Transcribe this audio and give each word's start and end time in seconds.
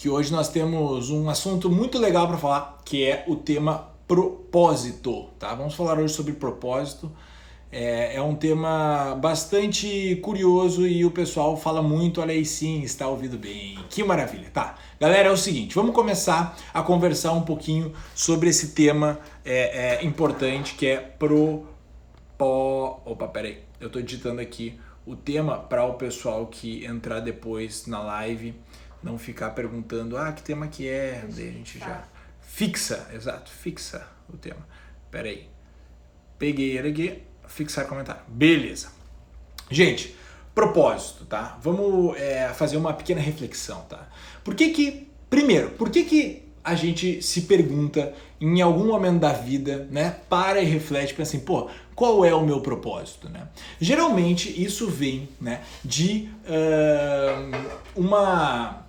que 0.00 0.08
hoje 0.08 0.32
nós 0.32 0.48
temos 0.48 1.10
um 1.10 1.28
assunto 1.28 1.68
muito 1.68 1.98
legal 1.98 2.26
para 2.26 2.38
falar, 2.38 2.78
que 2.86 3.04
é 3.04 3.22
o 3.28 3.36
tema 3.36 3.90
propósito, 4.08 5.28
tá? 5.38 5.54
Vamos 5.54 5.74
falar 5.74 5.98
hoje 5.98 6.14
sobre 6.14 6.32
propósito. 6.32 7.12
É, 7.70 8.16
é, 8.16 8.22
um 8.22 8.34
tema 8.34 9.14
bastante 9.20 10.16
curioso 10.22 10.86
e 10.86 11.04
o 11.04 11.10
pessoal 11.10 11.54
fala 11.54 11.82
muito, 11.82 12.22
olha 12.22 12.32
aí 12.32 12.46
sim, 12.46 12.80
está 12.80 13.08
ouvindo 13.08 13.36
bem. 13.36 13.78
Que 13.90 14.02
maravilha. 14.02 14.48
Tá, 14.50 14.76
galera, 14.98 15.28
é 15.28 15.30
o 15.30 15.36
seguinte, 15.36 15.74
vamos 15.74 15.94
começar 15.94 16.56
a 16.72 16.82
conversar 16.82 17.32
um 17.32 17.42
pouquinho 17.42 17.92
sobre 18.14 18.48
esse 18.48 18.68
tema 18.68 19.18
é, 19.44 19.98
é, 19.98 20.04
importante 20.06 20.76
que 20.76 20.86
é 20.86 20.96
pro... 20.96 21.66
Opa, 22.38 23.28
peraí, 23.28 23.58
eu 23.78 23.88
estou 23.88 24.00
digitando 24.00 24.40
aqui 24.40 24.80
o 25.04 25.14
tema 25.14 25.58
para 25.58 25.84
o 25.84 25.92
pessoal 25.92 26.46
que 26.46 26.86
entrar 26.86 27.20
depois 27.20 27.86
na 27.86 28.00
live 28.02 28.54
não 29.02 29.18
ficar 29.18 29.50
perguntando, 29.50 30.16
ah, 30.16 30.32
que 30.32 30.42
tema 30.42 30.68
que 30.68 30.88
é, 30.88 31.24
daí 31.28 31.48
a 31.48 31.52
gente 31.52 31.78
já... 31.78 32.04
Fixa, 32.42 33.08
exato, 33.12 33.50
fixa 33.50 34.06
o 34.28 34.36
tema. 34.36 34.66
Peraí, 35.10 35.48
peguei 36.36 36.76
ele 36.76 36.88
aqui 36.88 37.22
fixar 37.50 37.86
comentário. 37.86 38.22
Beleza. 38.28 38.88
Gente, 39.70 40.16
propósito, 40.54 41.24
tá? 41.24 41.58
Vamos 41.62 42.16
é, 42.16 42.48
fazer 42.54 42.76
uma 42.76 42.92
pequena 42.92 43.20
reflexão, 43.20 43.82
tá? 43.82 44.08
Por 44.42 44.54
que 44.54 44.70
que, 44.70 45.08
primeiro, 45.28 45.70
por 45.70 45.90
que 45.90 46.04
que 46.04 46.50
a 46.62 46.74
gente 46.74 47.22
se 47.22 47.42
pergunta 47.42 48.12
em 48.40 48.60
algum 48.60 48.86
momento 48.86 49.20
da 49.20 49.32
vida, 49.32 49.88
né? 49.90 50.16
Para 50.28 50.60
e 50.60 50.64
reflete, 50.64 51.14
pensa 51.14 51.36
assim, 51.36 51.44
pô, 51.44 51.68
qual 51.94 52.24
é 52.24 52.34
o 52.34 52.44
meu 52.44 52.60
propósito, 52.60 53.28
né? 53.28 53.48
Geralmente 53.80 54.62
isso 54.62 54.88
vem, 54.88 55.28
né? 55.40 55.62
De 55.84 56.30
uh, 56.44 57.70
uma 57.96 58.86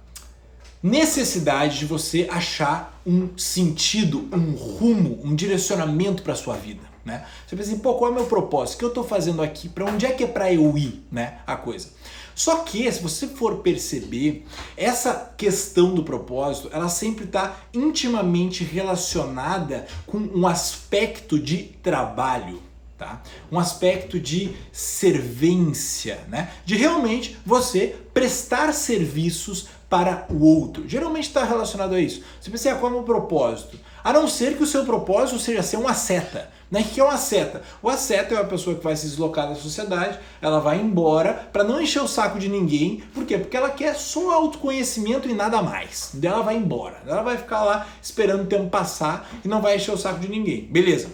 necessidade 0.81 1.80
de 1.80 1.85
você 1.85 2.27
achar 2.30 2.99
um 3.05 3.30
sentido, 3.38 4.30
um 4.31 4.52
rumo, 4.55 5.20
um 5.23 5.35
direcionamento 5.35 6.23
para 6.23 6.35
sua 6.35 6.55
vida 6.55 6.91
né? 7.04 7.26
Você 7.46 7.55
pensa 7.55 7.71
assim, 7.71 7.79
pô, 7.79 7.96
qual 7.96 8.10
é 8.10 8.13
o 8.13 8.15
meu 8.15 8.26
propósito? 8.26 8.76
O 8.76 8.79
que 8.79 8.85
eu 8.85 8.90
estou 8.90 9.04
fazendo 9.04 9.41
aqui? 9.41 9.68
Para 9.68 9.85
onde 9.85 10.05
é 10.05 10.12
que 10.12 10.23
é 10.23 10.27
para 10.27 10.54
eu 10.54 10.77
ir, 10.77 11.04
né? 11.12 11.40
A 11.46 11.55
coisa. 11.55 11.90
Só 12.34 12.57
que, 12.57 12.90
se 12.91 13.01
você 13.01 13.27
for 13.27 13.57
perceber, 13.57 14.46
essa 14.77 15.34
questão 15.35 15.93
do 15.93 16.04
propósito, 16.04 16.70
ela 16.71 16.90
sempre 16.90 17.26
está 17.26 17.57
intimamente 17.73 18.63
relacionada 18.63 19.85
com 20.07 20.18
um 20.18 20.48
aspecto 20.48 21.38
de 21.38 21.57
trabalho, 21.84 22.62
tá? 22.98 23.21
Um 23.51 23.60
aspecto 23.60 24.20
de 24.20 24.55
servência, 24.71 26.21
né? 26.29 26.51
De 26.66 26.76
realmente 26.76 27.38
você 27.45 27.95
prestar 28.13 28.73
serviços 28.73 29.68
para 29.92 30.26
o 30.30 30.46
outro. 30.46 30.88
Geralmente 30.88 31.28
está 31.28 31.44
relacionado 31.44 31.94
a 31.96 32.00
isso. 32.00 32.24
Você 32.40 32.50
pensa, 32.50 32.72
ah, 32.72 32.76
qual 32.76 32.90
é 32.90 32.96
o 32.96 32.98
meu 33.00 33.04
propósito? 33.04 33.78
A 34.02 34.14
não 34.14 34.26
ser 34.26 34.56
que 34.56 34.64
o 34.64 34.66
seu 34.66 34.86
propósito 34.86 35.38
seja 35.38 35.62
ser 35.62 35.76
um 35.76 35.86
asceta. 35.86 36.50
Né? 36.72 36.80
O 36.80 36.86
que 36.86 37.02
é 37.02 37.04
um 37.04 37.10
asceta? 37.10 37.62
O 37.84 37.90
asceta 37.90 38.34
é 38.34 38.38
uma 38.40 38.48
pessoa 38.48 38.78
que 38.78 38.82
vai 38.82 38.96
se 38.96 39.06
deslocar 39.06 39.50
da 39.50 39.56
sociedade, 39.56 40.18
ela 40.42 40.62
vai 40.62 40.80
embora 40.80 41.34
para 41.52 41.66
não 41.66 41.82
encher 41.82 42.02
o 42.02 42.08
saco 42.08 42.40
de 42.40 42.48
ninguém. 42.48 43.04
Por 43.14 43.26
quê? 43.26 43.38
Porque 43.38 43.58
ela 43.58 43.70
quer 43.70 43.94
só 43.96 44.32
autoconhecimento 44.32 45.28
e 45.28 45.34
nada 45.34 45.62
mais. 45.62 46.12
Daí 46.14 46.32
ela 46.32 46.42
vai 46.42 46.56
embora. 46.56 47.02
Ela 47.06 47.22
vai 47.22 47.36
ficar 47.36 47.66
lá 47.66 47.86
esperando 48.02 48.44
o 48.44 48.48
tempo 48.48 48.70
passar 48.70 49.30
e 49.44 49.48
não 49.50 49.62
vai 49.62 49.76
encher 49.76 49.92
o 49.94 49.98
saco 49.98 50.22
de 50.22 50.30
ninguém. 50.30 50.62
Beleza. 50.72 51.10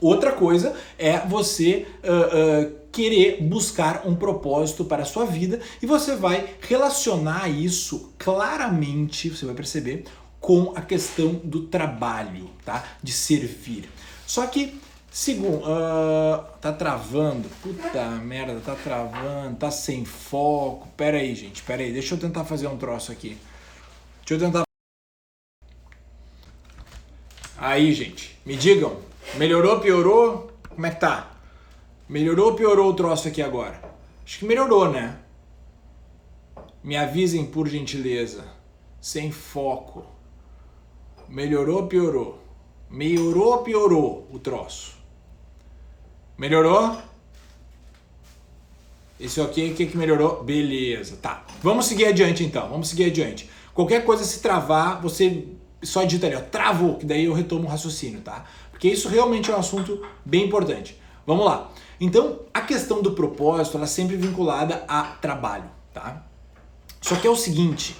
Outra 0.00 0.30
coisa 0.30 0.72
é 0.96 1.18
você 1.18 1.88
uh, 2.04 2.68
uh, 2.68 2.83
querer 2.94 3.42
buscar 3.42 4.06
um 4.06 4.14
propósito 4.14 4.84
para 4.84 5.02
a 5.02 5.06
sua 5.06 5.26
vida 5.26 5.60
e 5.82 5.86
você 5.86 6.14
vai 6.14 6.54
relacionar 6.60 7.48
isso 7.48 8.14
claramente, 8.16 9.30
você 9.30 9.44
vai 9.44 9.54
perceber, 9.54 10.04
com 10.40 10.72
a 10.76 10.80
questão 10.80 11.34
do 11.42 11.62
trabalho, 11.62 12.48
tá? 12.64 12.84
De 13.02 13.10
servir. 13.10 13.88
Só 14.26 14.46
que, 14.46 14.80
segundo, 15.10 15.64
uh, 15.64 16.44
tá 16.60 16.72
travando, 16.72 17.48
puta 17.60 18.04
merda, 18.10 18.60
tá 18.60 18.76
travando, 18.76 19.56
tá 19.56 19.70
sem 19.70 20.04
foco. 20.04 20.86
Pera 20.96 21.18
aí, 21.18 21.34
gente, 21.34 21.62
pera 21.62 21.82
aí, 21.82 21.92
deixa 21.92 22.14
eu 22.14 22.18
tentar 22.18 22.44
fazer 22.44 22.68
um 22.68 22.76
troço 22.76 23.10
aqui. 23.10 23.36
Deixa 24.24 24.34
eu 24.34 24.38
tentar. 24.38 24.62
Aí, 27.56 27.92
gente, 27.92 28.38
me 28.46 28.56
digam, 28.56 28.98
melhorou, 29.34 29.80
piorou? 29.80 30.52
Como 30.68 30.86
é 30.86 30.90
que 30.90 31.00
tá? 31.00 31.33
Melhorou 32.08 32.50
ou 32.50 32.54
piorou 32.54 32.90
o 32.90 32.94
troço 32.94 33.28
aqui 33.28 33.40
agora? 33.40 33.80
Acho 34.24 34.38
que 34.38 34.44
melhorou, 34.44 34.90
né? 34.90 35.18
Me 36.82 36.96
avisem 36.96 37.46
por 37.46 37.66
gentileza. 37.66 38.44
Sem 39.00 39.30
foco. 39.30 40.04
Melhorou 41.28 41.82
ou 41.82 41.86
piorou? 41.86 42.38
Melhorou 42.90 43.52
ou 43.52 43.58
piorou 43.58 44.28
o 44.30 44.38
troço? 44.38 44.96
Melhorou? 46.36 46.98
Esse 49.18 49.40
ok, 49.40 49.72
o 49.72 49.74
que, 49.74 49.86
que 49.86 49.96
melhorou? 49.96 50.42
Beleza, 50.42 51.16
tá. 51.16 51.46
Vamos 51.62 51.86
seguir 51.86 52.06
adiante 52.06 52.44
então, 52.44 52.68
vamos 52.68 52.88
seguir 52.88 53.04
adiante. 53.04 53.48
Qualquer 53.72 54.04
coisa 54.04 54.24
se 54.24 54.40
travar, 54.40 55.00
você 55.00 55.48
só 55.82 56.04
digita 56.04 56.26
ali, 56.26 56.36
ó, 56.36 56.40
travou, 56.40 56.96
que 56.96 57.06
daí 57.06 57.24
eu 57.24 57.32
retomo 57.32 57.64
o 57.64 57.70
raciocínio, 57.70 58.20
tá? 58.20 58.44
Porque 58.70 58.88
isso 58.88 59.08
realmente 59.08 59.50
é 59.50 59.54
um 59.54 59.58
assunto 59.58 60.04
bem 60.24 60.44
importante. 60.44 61.00
Vamos 61.26 61.46
lá. 61.46 61.70
Então, 62.00 62.40
a 62.52 62.60
questão 62.60 63.00
do 63.00 63.12
propósito, 63.12 63.76
ela 63.76 63.84
é 63.84 63.88
sempre 63.88 64.16
vinculada 64.16 64.84
a 64.88 65.02
trabalho, 65.02 65.70
tá? 65.92 66.24
Só 67.00 67.16
que 67.16 67.26
é 67.26 67.30
o 67.30 67.36
seguinte, 67.36 67.96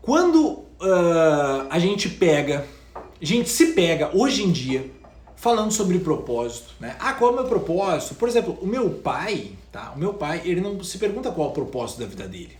quando 0.00 0.40
uh, 0.80 1.66
a 1.68 1.78
gente 1.78 2.08
pega, 2.08 2.66
a 2.94 3.24
gente 3.24 3.48
se 3.48 3.68
pega 3.68 4.10
hoje 4.14 4.42
em 4.42 4.50
dia 4.50 4.90
falando 5.36 5.70
sobre 5.70 5.98
propósito, 5.98 6.74
né? 6.80 6.96
Ah, 6.98 7.14
qual 7.14 7.30
é 7.30 7.32
o 7.32 7.36
meu 7.36 7.46
propósito? 7.46 8.14
Por 8.14 8.28
exemplo, 8.28 8.58
o 8.60 8.66
meu 8.66 8.90
pai, 8.90 9.52
tá? 9.70 9.92
O 9.94 9.98
meu 9.98 10.14
pai, 10.14 10.42
ele 10.44 10.60
não 10.60 10.82
se 10.82 10.98
pergunta 10.98 11.30
qual 11.30 11.48
é 11.48 11.50
o 11.50 11.54
propósito 11.54 12.00
da 12.00 12.06
vida 12.06 12.26
dele. 12.28 12.58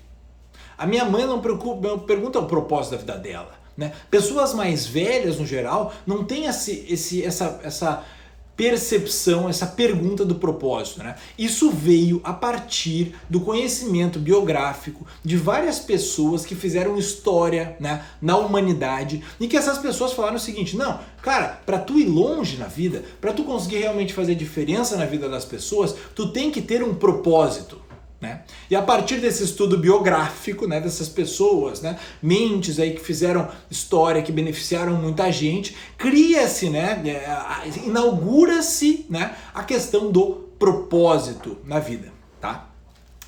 A 0.78 0.86
minha 0.86 1.04
mãe 1.04 1.26
não, 1.26 1.40
preocupa, 1.40 1.98
pergunta 1.98 2.38
o 2.38 2.46
propósito 2.46 2.92
da 2.92 2.96
vida 2.98 3.18
dela, 3.18 3.52
né? 3.76 3.92
Pessoas 4.10 4.54
mais 4.54 4.86
velhas, 4.86 5.38
no 5.38 5.46
geral, 5.46 5.92
não 6.06 6.24
têm 6.24 6.46
esse, 6.46 6.86
esse, 6.88 7.22
essa, 7.22 7.60
essa 7.62 8.04
percepção, 8.60 9.48
essa 9.48 9.66
pergunta 9.66 10.22
do 10.22 10.34
propósito. 10.34 11.02
Né? 11.02 11.14
Isso 11.38 11.70
veio 11.70 12.20
a 12.22 12.34
partir 12.34 13.14
do 13.26 13.40
conhecimento 13.40 14.18
biográfico 14.18 15.06
de 15.24 15.34
várias 15.34 15.78
pessoas 15.78 16.44
que 16.44 16.54
fizeram 16.54 16.98
história 16.98 17.74
né, 17.80 18.04
na 18.20 18.36
humanidade 18.36 19.24
e 19.40 19.48
que 19.48 19.56
essas 19.56 19.78
pessoas 19.78 20.12
falaram 20.12 20.36
o 20.36 20.40
seguinte: 20.40 20.76
não, 20.76 21.00
cara, 21.22 21.58
para 21.64 21.78
tu 21.78 21.98
ir 21.98 22.04
longe 22.04 22.58
na 22.58 22.66
vida, 22.66 23.02
para 23.18 23.32
tu 23.32 23.44
conseguir 23.44 23.78
realmente 23.78 24.12
fazer 24.12 24.34
diferença 24.34 24.94
na 24.94 25.06
vida 25.06 25.26
das 25.26 25.46
pessoas, 25.46 25.94
tu 26.14 26.30
tem 26.30 26.50
que 26.50 26.60
ter 26.60 26.82
um 26.82 26.94
propósito. 26.94 27.80
Né? 28.20 28.42
E 28.68 28.76
a 28.76 28.82
partir 28.82 29.16
desse 29.16 29.42
estudo 29.42 29.78
biográfico 29.78 30.66
né, 30.66 30.78
dessas 30.78 31.08
pessoas, 31.08 31.80
né, 31.80 31.98
mentes 32.22 32.78
aí 32.78 32.92
que 32.92 33.00
fizeram 33.00 33.48
história, 33.70 34.20
que 34.20 34.30
beneficiaram 34.30 34.92
muita 34.94 35.32
gente, 35.32 35.74
cria-se, 35.96 36.68
né, 36.68 37.00
é, 37.06 37.86
inaugura-se 37.86 39.06
né, 39.08 39.34
a 39.54 39.64
questão 39.64 40.12
do 40.12 40.50
propósito 40.58 41.56
na 41.64 41.78
vida. 41.78 42.12
Tá? 42.38 42.68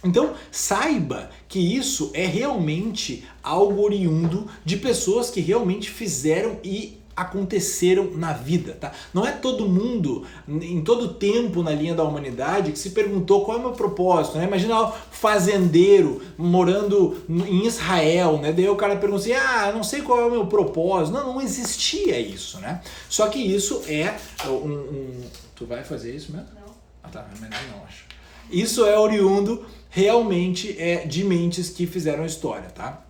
Então, 0.05 0.35
saiba 0.51 1.31
que 1.49 1.59
isso 1.59 2.11
é 2.13 2.27
realmente 2.27 3.25
algo 3.43 3.83
oriundo 3.83 4.47
de 4.65 4.77
pessoas 4.77 5.31
que 5.31 5.41
realmente 5.41 5.89
fizeram 5.89 6.59
e 6.63 7.02
aconteceram 7.15 8.13
na 8.17 8.33
vida, 8.33 8.73
tá? 8.81 8.93
Não 9.13 9.27
é 9.27 9.33
todo 9.33 9.69
mundo, 9.69 10.27
em 10.49 10.83
todo 10.83 11.15
tempo 11.15 11.63
na 11.63 11.73
linha 11.73 11.95
da 11.95 12.03
humanidade, 12.03 12.73
que 12.73 12.79
se 12.79 12.91
perguntou 12.91 13.45
qual 13.45 13.59
é 13.59 13.61
o 13.61 13.63
meu 13.63 13.73
propósito, 13.73 14.39
né? 14.39 14.45
Imagina 14.45 14.81
o 14.81 14.93
fazendeiro 15.11 16.23
morando 16.39 17.23
em 17.29 17.67
Israel, 17.67 18.39
né? 18.39 18.53
Daí 18.53 18.69
o 18.69 18.77
cara 18.77 18.97
pergunta 18.97 19.23
assim, 19.23 19.33
ah, 19.33 19.73
não 19.75 19.83
sei 19.83 20.03
qual 20.03 20.21
é 20.21 20.25
o 20.25 20.31
meu 20.31 20.47
propósito. 20.47 21.15
Não, 21.15 21.35
não 21.35 21.41
existia 21.41 22.19
isso, 22.19 22.59
né? 22.61 22.81
Só 23.09 23.29
que 23.29 23.39
isso 23.39 23.83
é 23.87 24.15
um... 24.47 24.73
um... 24.73 25.21
Tu 25.55 25.67
vai 25.67 25.85
fazer 25.85 26.15
isso 26.15 26.33
mesmo? 26.33 26.49
Não. 26.55 26.73
Ah 27.03 27.09
tá, 27.09 27.27
mas 27.39 27.51
não 27.51 27.85
acho. 27.85 28.07
Isso 28.51 28.85
é 28.85 28.99
oriundo 28.99 29.65
realmente 29.91 30.75
é 30.79 31.07
de 31.07 31.23
mentes 31.23 31.69
que 31.69 31.87
fizeram 31.87 32.25
história, 32.25 32.71
tá? 32.71 33.05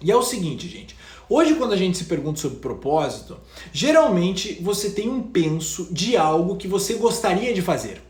E 0.00 0.10
é 0.10 0.16
o 0.16 0.22
seguinte, 0.22 0.68
gente, 0.68 0.96
Hoje, 1.30 1.56
quando 1.56 1.74
a 1.74 1.76
gente 1.76 1.98
se 1.98 2.04
pergunta 2.04 2.40
sobre 2.40 2.58
propósito, 2.58 3.36
geralmente 3.70 4.58
você 4.62 4.88
tem 4.88 5.10
um 5.10 5.22
penso 5.22 5.88
de 5.92 6.16
algo 6.16 6.56
que 6.56 6.66
você 6.66 6.94
gostaria 6.94 7.52
de 7.52 7.60
fazer. 7.60 8.00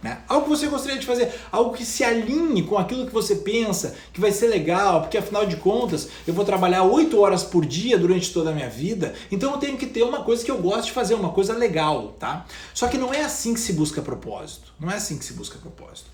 Né? 0.00 0.22
Algo 0.28 0.44
que 0.44 0.50
você 0.50 0.68
gostaria 0.68 0.98
de 0.98 1.04
fazer, 1.04 1.34
algo 1.50 1.74
que 1.74 1.84
se 1.84 2.04
alinhe 2.04 2.62
com 2.62 2.78
aquilo 2.78 3.06
que 3.06 3.12
você 3.12 3.36
pensa, 3.36 3.96
que 4.12 4.20
vai 4.20 4.30
ser 4.30 4.46
legal, 4.46 5.02
porque 5.02 5.18
afinal 5.18 5.44
de 5.44 5.56
contas 5.56 6.08
eu 6.26 6.32
vou 6.32 6.44
trabalhar 6.44 6.84
8 6.84 7.20
horas 7.20 7.42
por 7.42 7.66
dia 7.66 7.98
durante 7.98 8.32
toda 8.32 8.50
a 8.50 8.54
minha 8.54 8.70
vida, 8.70 9.14
então 9.30 9.50
eu 9.50 9.58
tenho 9.58 9.76
que 9.76 9.86
ter 9.86 10.02
uma 10.04 10.22
coisa 10.22 10.42
que 10.42 10.50
eu 10.50 10.56
gosto 10.56 10.86
de 10.86 10.92
fazer, 10.92 11.14
uma 11.14 11.30
coisa 11.30 11.52
legal, 11.54 12.14
tá? 12.18 12.46
Só 12.72 12.86
que 12.86 12.96
não 12.96 13.12
é 13.12 13.22
assim 13.22 13.52
que 13.52 13.60
se 13.60 13.74
busca 13.74 14.00
propósito. 14.00 14.72
Não 14.80 14.90
é 14.90 14.94
assim 14.94 15.18
que 15.18 15.24
se 15.24 15.34
busca 15.34 15.58
propósito. 15.58 16.08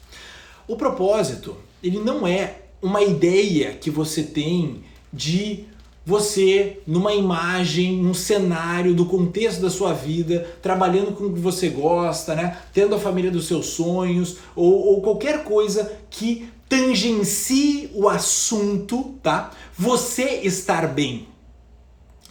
O 0.67 0.75
propósito, 0.75 1.57
ele 1.81 2.01
não 2.01 2.27
é 2.27 2.63
uma 2.83 3.03
ideia 3.03 3.75
que 3.75 3.91
você 3.91 4.23
tem 4.23 4.83
de 5.13 5.65
você 6.05 6.81
numa 6.87 7.13
imagem, 7.13 7.97
num 8.01 8.15
cenário 8.15 8.95
do 8.95 9.07
contexto 9.07 9.61
da 9.61 9.69
sua 9.69 9.93
vida, 9.93 10.47
trabalhando 10.63 11.13
com 11.13 11.25
o 11.25 11.33
que 11.33 11.41
você 11.41 11.69
gosta, 11.69 12.35
né? 12.37 12.59
Tendo 12.73 12.95
a 12.95 12.99
família 12.99 13.31
dos 13.31 13.47
seus 13.47 13.67
sonhos 13.67 14.37
ou, 14.55 14.73
ou 14.73 15.03
qualquer 15.03 15.43
coisa 15.43 15.93
que 16.09 16.49
tangencie 16.69 17.91
o 17.93 18.09
assunto, 18.09 19.15
tá? 19.23 19.51
Você 19.77 20.41
estar 20.45 20.87
bem. 20.87 21.27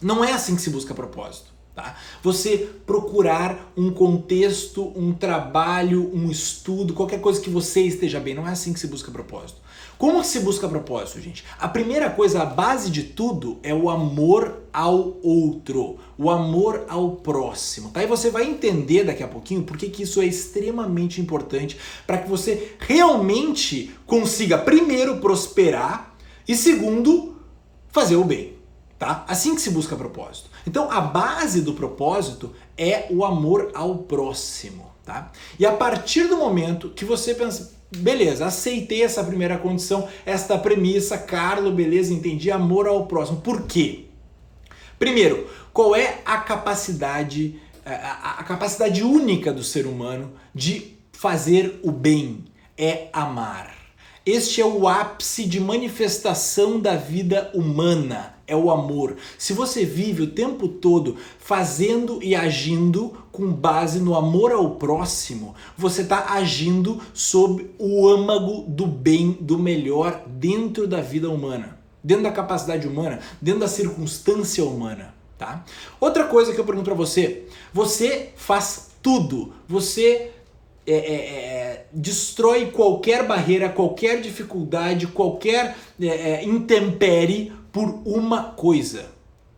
Não 0.00 0.24
é 0.24 0.32
assim 0.32 0.56
que 0.56 0.62
se 0.62 0.70
busca 0.70 0.94
propósito. 0.94 1.55
Tá? 1.76 1.94
Você 2.22 2.70
procurar 2.86 3.70
um 3.76 3.90
contexto, 3.90 4.94
um 4.96 5.12
trabalho, 5.12 6.10
um 6.14 6.30
estudo, 6.30 6.94
qualquer 6.94 7.20
coisa 7.20 7.38
que 7.38 7.50
você 7.50 7.82
esteja 7.82 8.18
bem. 8.18 8.34
Não 8.34 8.48
é 8.48 8.52
assim 8.52 8.72
que 8.72 8.80
se 8.80 8.86
busca 8.86 9.12
propósito. 9.12 9.60
Como 9.98 10.24
se 10.24 10.40
busca 10.40 10.66
propósito, 10.66 11.20
gente? 11.20 11.44
A 11.58 11.68
primeira 11.68 12.08
coisa, 12.08 12.40
a 12.40 12.46
base 12.46 12.90
de 12.90 13.02
tudo 13.02 13.58
é 13.62 13.74
o 13.74 13.90
amor 13.90 14.62
ao 14.72 15.18
outro, 15.22 15.98
o 16.16 16.30
amor 16.30 16.86
ao 16.88 17.16
próximo, 17.16 17.90
tá? 17.90 18.02
E 18.02 18.06
você 18.06 18.30
vai 18.30 18.44
entender 18.44 19.04
daqui 19.04 19.22
a 19.22 19.28
pouquinho 19.28 19.62
porque 19.62 19.90
que 19.90 20.02
isso 20.04 20.22
é 20.22 20.24
extremamente 20.24 21.20
importante 21.20 21.76
para 22.06 22.16
que 22.16 22.28
você 22.28 22.74
realmente 22.78 23.94
consiga 24.06 24.56
primeiro 24.56 25.18
prosperar 25.18 26.16
e 26.48 26.56
segundo 26.56 27.36
fazer 27.88 28.16
o 28.16 28.24
bem, 28.24 28.54
tá? 28.98 29.26
Assim 29.28 29.54
que 29.54 29.60
se 29.60 29.68
busca 29.70 29.94
propósito. 29.94 30.55
Então, 30.66 30.90
a 30.90 31.00
base 31.00 31.60
do 31.60 31.74
propósito 31.74 32.52
é 32.76 33.06
o 33.10 33.24
amor 33.24 33.70
ao 33.74 33.98
próximo, 33.98 34.90
tá? 35.04 35.30
E 35.58 35.64
a 35.64 35.72
partir 35.72 36.24
do 36.24 36.36
momento 36.36 36.90
que 36.90 37.04
você 37.04 37.34
pensa, 37.34 37.72
beleza, 37.96 38.46
aceitei 38.46 39.02
essa 39.02 39.22
primeira 39.22 39.58
condição, 39.58 40.08
esta 40.24 40.58
premissa, 40.58 41.16
Carlo, 41.16 41.70
beleza, 41.70 42.12
entendi, 42.12 42.50
amor 42.50 42.88
ao 42.88 43.06
próximo. 43.06 43.40
Por 43.40 43.62
quê? 43.62 44.06
Primeiro, 44.98 45.48
qual 45.72 45.94
é 45.94 46.20
a 46.24 46.38
capacidade, 46.38 47.60
a, 47.84 48.40
a 48.40 48.44
capacidade 48.44 49.02
única 49.02 49.52
do 49.52 49.62
ser 49.62 49.86
humano 49.86 50.32
de 50.54 50.96
fazer 51.12 51.78
o 51.82 51.92
bem? 51.92 52.44
É 52.76 53.08
amar. 53.12 53.74
Este 54.24 54.60
é 54.60 54.66
o 54.66 54.88
ápice 54.88 55.46
de 55.46 55.60
manifestação 55.60 56.80
da 56.80 56.96
vida 56.96 57.50
humana, 57.54 58.35
é 58.46 58.54
o 58.54 58.70
amor. 58.70 59.16
Se 59.36 59.52
você 59.52 59.84
vive 59.84 60.22
o 60.22 60.30
tempo 60.30 60.68
todo 60.68 61.16
fazendo 61.38 62.22
e 62.22 62.34
agindo 62.34 63.12
com 63.32 63.52
base 63.52 63.98
no 63.98 64.14
amor 64.14 64.52
ao 64.52 64.72
próximo, 64.72 65.54
você 65.76 66.02
está 66.02 66.32
agindo 66.32 67.00
sob 67.12 67.70
o 67.78 68.08
âmago 68.08 68.64
do 68.68 68.86
bem, 68.86 69.36
do 69.40 69.58
melhor 69.58 70.22
dentro 70.26 70.86
da 70.86 71.00
vida 71.00 71.28
humana, 71.28 71.78
dentro 72.02 72.22
da 72.22 72.32
capacidade 72.32 72.86
humana, 72.86 73.20
dentro 73.40 73.60
da 73.60 73.68
circunstância 73.68 74.64
humana. 74.64 75.14
Tá? 75.36 75.64
Outra 76.00 76.24
coisa 76.24 76.54
que 76.54 76.58
eu 76.58 76.64
pergunto 76.64 76.86
para 76.86 76.94
você: 76.94 77.46
você 77.72 78.30
faz 78.36 78.90
tudo, 79.02 79.52
você 79.68 80.32
é, 80.86 80.94
é, 80.94 81.14
é, 81.14 81.86
destrói 81.92 82.70
qualquer 82.70 83.26
barreira, 83.26 83.68
qualquer 83.68 84.20
dificuldade, 84.20 85.08
qualquer 85.08 85.76
é, 86.00 86.06
é, 86.06 86.44
intempere 86.44 87.52
por 87.76 88.00
uma 88.06 88.42
coisa, 88.42 89.04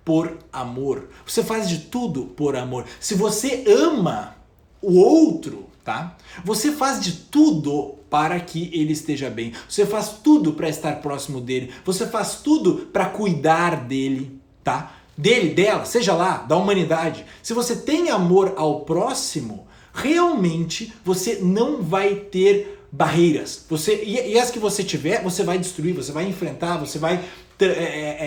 por 0.04 0.38
amor. 0.52 1.08
Você 1.24 1.44
faz 1.44 1.68
de 1.68 1.78
tudo 1.78 2.24
por 2.24 2.56
amor. 2.56 2.84
Se 2.98 3.14
você 3.14 3.62
ama 3.68 4.34
o 4.82 4.98
outro, 4.98 5.68
tá? 5.84 6.16
Você 6.44 6.72
faz 6.72 7.00
de 7.00 7.12
tudo 7.12 7.94
para 8.10 8.40
que 8.40 8.72
ele 8.74 8.92
esteja 8.92 9.30
bem. 9.30 9.52
Você 9.68 9.86
faz 9.86 10.16
tudo 10.20 10.54
para 10.54 10.68
estar 10.68 11.00
próximo 11.00 11.40
dele. 11.40 11.72
Você 11.84 12.08
faz 12.08 12.40
tudo 12.42 12.88
para 12.92 13.04
cuidar 13.06 13.84
dele, 13.86 14.40
tá? 14.64 14.96
Dele, 15.16 15.54
dela, 15.54 15.84
seja 15.84 16.12
lá, 16.12 16.38
da 16.38 16.56
humanidade. 16.56 17.24
Se 17.40 17.54
você 17.54 17.76
tem 17.76 18.10
amor 18.10 18.54
ao 18.56 18.80
próximo, 18.80 19.68
realmente 19.94 20.92
você 21.04 21.38
não 21.40 21.82
vai 21.84 22.16
ter 22.16 22.84
barreiras. 22.90 23.64
Você 23.68 24.02
e, 24.02 24.32
e, 24.32 24.38
as 24.40 24.50
que 24.50 24.58
você 24.58 24.82
tiver, 24.82 25.22
você 25.22 25.44
vai 25.44 25.56
destruir, 25.56 25.94
você 25.94 26.10
vai 26.10 26.26
enfrentar, 26.26 26.78
você 26.78 26.98
vai 26.98 27.22
é, 27.60 27.66
é, 27.66 28.26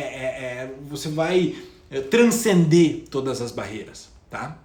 é, 0.64 0.74
você 0.88 1.10
vai 1.10 1.56
transcender 2.10 3.04
todas 3.10 3.42
as 3.42 3.52
barreiras, 3.52 4.10
tá? 4.30 4.58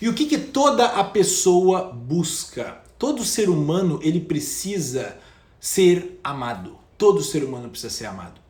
E 0.00 0.08
o 0.08 0.14
que, 0.14 0.26
que 0.26 0.38
toda 0.38 0.84
a 0.84 1.04
pessoa 1.04 1.90
busca? 1.92 2.82
Todo 2.98 3.24
ser 3.24 3.48
humano 3.48 3.98
ele 4.02 4.20
precisa 4.20 5.16
ser 5.58 6.20
amado. 6.22 6.78
Todo 6.98 7.22
ser 7.22 7.42
humano 7.44 7.68
precisa 7.68 7.92
ser 7.92 8.06
amado. 8.06 8.40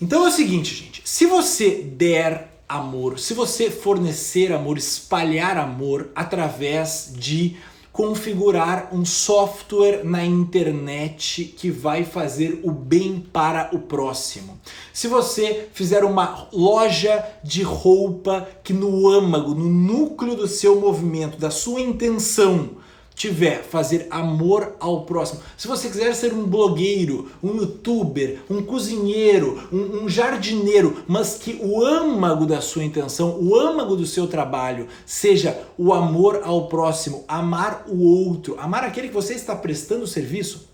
Então 0.00 0.24
é 0.24 0.28
o 0.28 0.32
seguinte, 0.32 0.74
gente. 0.74 1.02
Se 1.04 1.26
você 1.26 1.82
der 1.82 2.62
amor, 2.68 3.18
se 3.18 3.34
você 3.34 3.70
fornecer 3.70 4.52
amor, 4.52 4.78
espalhar 4.78 5.58
amor 5.58 6.10
através 6.14 7.12
de 7.14 7.56
configurar 7.92 8.88
um 8.92 9.04
software 9.04 10.04
na 10.04 10.24
internet 10.24 11.44
que 11.44 11.70
vai 11.70 12.04
fazer 12.04 12.60
o 12.62 12.70
bem 12.70 13.20
para 13.32 13.70
o 13.72 13.80
próximo. 13.80 14.58
Se 14.92 15.08
você 15.08 15.68
fizer 15.72 16.04
uma 16.04 16.48
loja 16.52 17.24
de 17.42 17.62
roupa 17.62 18.48
que 18.62 18.72
no 18.72 19.08
âmago, 19.08 19.54
no 19.54 19.68
núcleo 19.68 20.36
do 20.36 20.46
seu 20.46 20.80
movimento, 20.80 21.38
da 21.38 21.50
sua 21.50 21.80
intenção, 21.80 22.79
tiver 23.20 23.62
fazer 23.62 24.06
amor 24.10 24.76
ao 24.80 25.02
próximo, 25.02 25.42
se 25.54 25.68
você 25.68 25.90
quiser 25.90 26.14
ser 26.14 26.32
um 26.32 26.46
blogueiro, 26.46 27.30
um 27.42 27.54
youtuber, 27.54 28.38
um 28.48 28.62
cozinheiro, 28.62 29.68
um, 29.70 30.04
um, 30.04 30.08
jardineiro, 30.08 31.04
mas 31.06 31.34
que 31.34 31.60
o 31.62 31.84
âmago 31.84 32.46
da 32.46 32.62
sua 32.62 32.82
intenção, 32.82 33.38
o 33.38 33.54
âmago 33.54 33.94
do 33.94 34.06
seu 34.06 34.26
trabalho 34.26 34.86
seja 35.04 35.62
o 35.76 35.92
amor 35.92 36.40
ao 36.42 36.66
próximo, 36.66 37.22
amar 37.28 37.84
o 37.88 38.02
outro, 38.02 38.56
amar 38.58 38.84
aquele 38.84 39.08
que 39.08 39.14
você 39.14 39.34
está 39.34 39.54
prestando 39.54 40.06
serviço, 40.06 40.69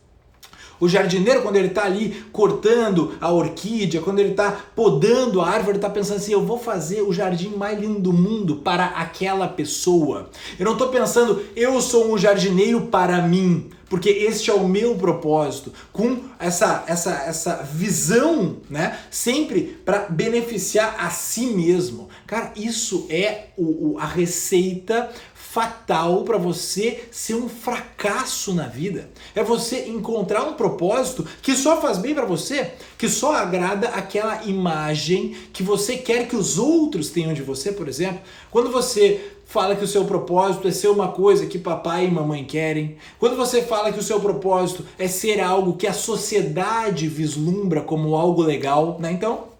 o 0.78 0.88
jardineiro, 0.88 1.42
quando 1.42 1.56
ele 1.56 1.68
está 1.68 1.84
ali 1.84 2.24
cortando 2.32 3.14
a 3.20 3.30
orquídea, 3.30 4.00
quando 4.00 4.18
ele 4.18 4.30
está 4.30 4.50
podando 4.74 5.40
a 5.40 5.48
árvore, 5.48 5.78
está 5.78 5.90
pensando 5.90 6.16
assim: 6.18 6.32
eu 6.32 6.44
vou 6.44 6.58
fazer 6.58 7.02
o 7.02 7.12
jardim 7.12 7.50
mais 7.50 7.78
lindo 7.78 8.00
do 8.00 8.12
mundo 8.12 8.56
para 8.56 8.86
aquela 8.86 9.48
pessoa. 9.48 10.30
Eu 10.58 10.64
não 10.64 10.72
estou 10.72 10.88
pensando, 10.88 11.42
eu 11.54 11.80
sou 11.80 12.12
um 12.12 12.18
jardineiro 12.18 12.82
para 12.86 13.22
mim, 13.22 13.70
porque 13.88 14.10
este 14.10 14.50
é 14.50 14.54
o 14.54 14.68
meu 14.68 14.96
propósito, 14.96 15.72
com 15.92 16.18
essa, 16.38 16.84
essa, 16.86 17.12
essa 17.26 17.56
visão, 17.62 18.56
né? 18.68 18.98
Sempre 19.10 19.78
para 19.84 20.06
beneficiar 20.10 20.96
a 20.98 21.10
si 21.10 21.46
mesmo. 21.46 22.08
Cara, 22.26 22.52
isso 22.56 23.06
é 23.08 23.48
o, 23.56 23.92
o 23.92 23.98
a 23.98 24.04
receita 24.04 25.10
fatal 25.56 26.22
para 26.22 26.36
você 26.36 27.04
ser 27.10 27.34
um 27.34 27.48
fracasso 27.48 28.52
na 28.52 28.68
vida. 28.68 29.08
É 29.34 29.42
você 29.42 29.88
encontrar 29.88 30.42
um 30.42 30.52
propósito 30.52 31.26
que 31.40 31.56
só 31.56 31.80
faz 31.80 31.96
bem 31.96 32.14
para 32.14 32.26
você, 32.26 32.72
que 32.98 33.08
só 33.08 33.34
agrada 33.34 33.88
aquela 33.88 34.44
imagem 34.44 35.34
que 35.54 35.62
você 35.62 35.96
quer 35.96 36.28
que 36.28 36.36
os 36.36 36.58
outros 36.58 37.08
tenham 37.08 37.32
de 37.32 37.40
você, 37.40 37.72
por 37.72 37.88
exemplo. 37.88 38.20
Quando 38.50 38.70
você 38.70 39.30
fala 39.46 39.74
que 39.74 39.84
o 39.84 39.88
seu 39.88 40.04
propósito 40.04 40.68
é 40.68 40.70
ser 40.70 40.88
uma 40.88 41.08
coisa 41.08 41.46
que 41.46 41.58
papai 41.58 42.04
e 42.04 42.10
mamãe 42.10 42.44
querem, 42.44 42.98
quando 43.18 43.34
você 43.34 43.62
fala 43.62 43.90
que 43.90 44.00
o 44.00 44.02
seu 44.02 44.20
propósito 44.20 44.84
é 44.98 45.08
ser 45.08 45.40
algo 45.40 45.78
que 45.78 45.86
a 45.86 45.94
sociedade 45.94 47.08
vislumbra 47.08 47.80
como 47.80 48.14
algo 48.14 48.42
legal, 48.42 48.98
né? 49.00 49.10
Então, 49.10 49.55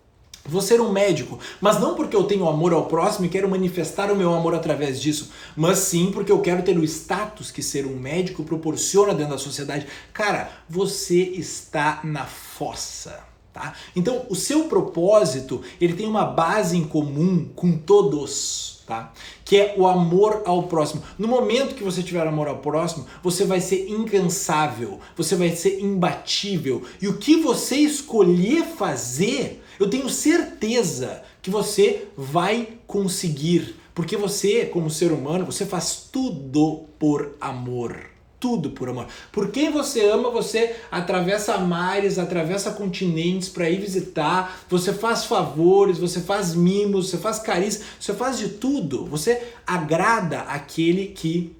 Vou 0.49 0.63
ser 0.63 0.81
um 0.81 0.93
médico, 0.93 1.39
mas 1.61 1.81
não 1.81 1.95
porque 1.95 2.15
eu 2.15 2.25
tenho 2.25 2.49
amor 2.49 2.73
ao 2.73 2.87
próximo 2.87 3.27
e 3.27 3.29
quero 3.29 3.49
manifestar 3.49 4.13
o 4.13 4.17
meu 4.17 4.33
amor 4.33 4.55
através 4.55 5.01
disso, 5.01 5.31
mas 5.57 5.79
sim 5.79 6.11
porque 6.13 6.31
eu 6.31 6.41
quero 6.41 6.63
ter 6.63 6.79
o 6.79 6.85
status 6.85 7.51
que 7.51 7.63
ser 7.63 7.85
um 7.85 7.97
médico 7.97 8.45
proporciona 8.45 9.13
dentro 9.13 9.33
da 9.33 9.39
sociedade. 9.39 9.87
Cara, 10.13 10.51
você 10.69 11.21
está 11.21 12.01
na 12.05 12.25
fossa, 12.25 13.21
tá? 13.53 13.75
Então, 13.95 14.25
o 14.29 14.37
seu 14.37 14.65
propósito, 14.65 15.63
ele 15.81 15.95
tem 15.95 16.07
uma 16.07 16.25
base 16.25 16.77
em 16.77 16.85
comum 16.85 17.49
com 17.57 17.77
todos, 17.77 18.83
tá? 18.87 19.13
Que 19.45 19.57
é 19.57 19.75
o 19.77 19.87
amor 19.87 20.43
ao 20.47 20.65
próximo. 20.65 21.03
No 21.19 21.27
momento 21.27 21.75
que 21.75 21.83
você 21.83 22.05
tiver 22.05 22.25
amor 22.25 22.47
ao 22.47 22.59
próximo, 22.59 23.05
você 23.21 23.45
vai 23.45 23.61
ser 23.61 23.89
incansável, 23.91 25.01
você 25.17 25.35
vai 25.35 25.51
ser 25.57 25.81
imbatível. 25.81 26.85
E 27.03 27.09
o 27.09 27.19
que 27.19 27.37
você 27.37 27.77
escolher 27.77 28.63
fazer 28.65 29.65
eu 29.79 29.89
tenho 29.89 30.09
certeza 30.09 31.23
que 31.43 31.51
você 31.51 32.09
vai 32.17 32.69
conseguir, 32.87 33.77
porque 33.95 34.17
você, 34.17 34.67
como 34.67 34.91
ser 34.91 35.13
humano, 35.13 35.47
você 35.47 35.65
faz 35.65 36.09
tudo 36.11 36.85
por 36.99 37.37
amor. 37.41 38.11
Tudo 38.39 38.71
por 38.71 38.89
amor. 38.89 39.07
Por 39.33 39.51
quem 39.51 39.71
você 39.71 40.09
ama, 40.11 40.31
você 40.31 40.77
atravessa 40.91 41.57
mares, 41.59 42.19
atravessa 42.19 42.71
continentes 42.73 43.49
para 43.49 43.71
ir 43.71 43.81
visitar, 43.81 44.61
você 44.69 44.93
faz 44.93 45.25
favores, 45.25 45.99
você 45.99 46.21
faz 46.21 46.55
mimos, 46.55 47.09
você 47.09 47.17
faz 47.17 47.39
carícias, 47.39 47.85
você 47.99 48.13
faz 48.13 48.39
de 48.39 48.51
tudo. 48.51 49.07
Você 49.07 49.43
agrada 49.67 50.41
aquele 50.41 51.07
que 51.07 51.57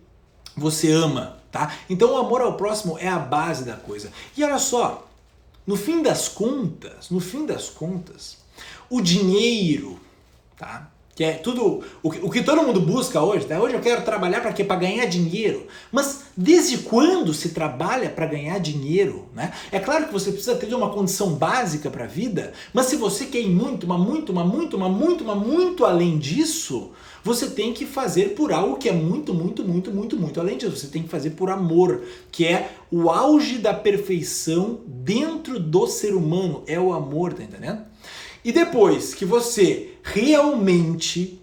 você 0.55 0.93
ama, 0.93 1.39
tá? 1.51 1.75
Então 1.89 2.13
o 2.13 2.19
amor 2.19 2.43
ao 2.43 2.59
próximo 2.59 2.99
é 2.99 3.09
a 3.09 3.19
base 3.19 3.65
da 3.65 3.75
coisa. 3.75 4.13
E 4.37 4.45
olha 4.45 4.59
só, 4.59 5.07
no 5.67 5.77
fim 5.77 6.03
das 6.03 6.29
contas, 6.29 7.11
no 7.11 7.21
fim 7.21 7.45
das 7.45 7.69
contas, 7.69 8.39
O 8.89 9.01
dinheiro, 9.01 9.99
tá? 10.57 10.91
Que 11.17 11.25
é 11.25 11.33
tudo 11.33 11.83
o 12.03 12.11
que, 12.11 12.19
o 12.19 12.31
que 12.31 12.43
todo 12.43 12.63
mundo 12.63 12.81
busca 12.81 13.21
hoje. 13.23 13.47
Né? 13.47 13.59
Hoje 13.59 13.75
eu 13.75 13.81
quero 13.81 14.03
trabalhar 14.03 14.43
para 14.43 14.53
quê? 14.53 14.63
Para 14.63 14.77
ganhar 14.77 15.07
dinheiro. 15.07 15.67
Mas 15.91 16.25
desde 16.37 16.79
quando 16.79 17.33
se 17.33 17.49
trabalha 17.49 18.11
para 18.11 18.27
ganhar 18.27 18.61
dinheiro? 18.61 19.27
Né? 19.35 19.53
É 19.73 19.81
claro 19.81 20.07
que 20.07 20.13
você 20.13 20.31
precisa 20.31 20.55
ter 20.55 20.73
uma 20.75 20.91
condição 20.91 21.31
básica 21.31 21.91
para 21.91 22.05
a 22.05 22.07
vida, 22.07 22.53
mas 22.73 22.87
se 22.87 22.97
você 22.97 23.25
quer 23.25 23.41
ir 23.41 23.49
muito, 23.49 23.87
mas 23.87 23.99
muito, 23.99 24.33
mas 24.33 24.47
muito, 24.47 24.79
mas 24.79 24.93
muito, 24.93 25.25
mas 25.25 25.39
muito 25.39 25.85
além 25.87 26.19
disso, 26.19 26.93
você 27.27 27.49
tem 27.49 27.73
que 27.73 27.85
fazer 27.85 28.37
por 28.37 28.53
algo 28.53 28.77
que 28.77 28.89
é 28.89 28.93
muito, 28.93 29.35
muito, 29.35 29.65
muito, 29.65 29.91
muito, 29.91 30.17
muito 30.17 30.41
além 30.41 30.57
disso. 30.57 30.77
Você 30.77 30.87
tem 30.87 31.03
que 31.03 31.09
fazer 31.09 31.31
por 31.31 31.51
amor, 31.51 32.03
que 32.31 32.47
é 32.47 32.71
o 32.89 33.11
auge 33.11 33.59
da 33.59 33.75
perfeição 33.75 34.79
dentro 34.87 35.59
do 35.59 35.89
ser 35.89 36.15
humano. 36.15 36.63
É 36.69 36.79
o 36.79 36.93
amor, 36.93 37.35
tá 37.35 37.43
entendendo? 37.43 37.83
E 38.45 38.53
depois 38.53 39.13
que 39.13 39.25
você 39.25 39.95
realmente 40.05 41.43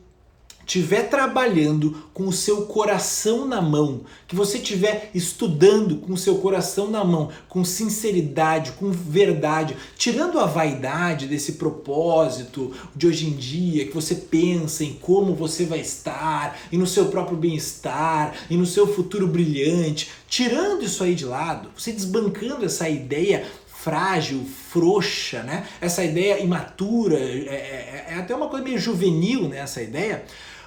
estiver 0.65 1.09
trabalhando 1.09 2.03
com 2.13 2.27
o 2.27 2.33
seu 2.33 2.65
coração 2.65 3.45
na 3.45 3.61
mão, 3.61 4.01
que 4.27 4.35
você 4.35 4.57
estiver 4.57 5.11
estudando 5.13 5.97
com 5.97 6.13
o 6.13 6.17
seu 6.17 6.35
coração 6.35 6.89
na 6.89 7.03
mão, 7.03 7.29
com 7.49 7.63
sinceridade, 7.63 8.71
com 8.73 8.91
verdade, 8.91 9.75
tirando 9.97 10.39
a 10.39 10.45
vaidade 10.45 11.27
desse 11.27 11.53
propósito 11.53 12.71
de 12.95 13.07
hoje 13.07 13.27
em 13.27 13.33
dia, 13.33 13.85
que 13.85 13.93
você 13.93 14.15
pensa 14.15 14.83
em 14.83 14.93
como 14.93 15.35
você 15.35 15.65
vai 15.65 15.79
estar, 15.79 16.57
e 16.71 16.77
no 16.77 16.87
seu 16.87 17.05
próprio 17.05 17.37
bem-estar, 17.37 18.33
e 18.49 18.57
no 18.57 18.65
seu 18.65 18.87
futuro 18.87 19.27
brilhante, 19.27 20.09
tirando 20.27 20.83
isso 20.83 21.03
aí 21.03 21.15
de 21.15 21.25
lado, 21.25 21.69
você 21.77 21.91
desbancando 21.91 22.65
essa 22.65 22.89
ideia 22.89 23.45
frágil, 23.83 24.45
frouxa, 24.69 25.43
né? 25.43 25.67
Essa 25.81 26.05
ideia 26.05 26.39
imatura, 26.39 27.19
é, 27.19 27.25
é, 27.27 28.05
é, 28.11 28.15
até 28.15 28.33
uma 28.33 28.47
coisa 28.47 28.63
meio 28.63 28.79
juvenil, 28.79 29.49
né? 29.49 29.59
Essa 29.59 29.81
ideia. 29.81 30.23